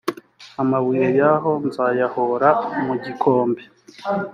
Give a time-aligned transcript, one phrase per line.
[0.61, 2.49] amabuye yaho nzayaroha
[2.85, 3.61] mu gikombe.